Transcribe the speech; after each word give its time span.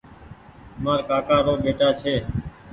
مآر 0.83 0.99
ڪآڪآ 1.09 1.37
رو 1.45 1.53
ٻيٽآ 1.63 1.89
ڇي۔ 1.99 2.13